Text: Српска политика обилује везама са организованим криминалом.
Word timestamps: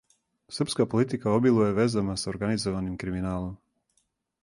Српска 0.55 0.85
политика 0.93 1.35
обилује 1.41 1.77
везама 1.81 2.17
са 2.25 2.29
организованим 2.35 2.99
криминалом. 3.05 3.57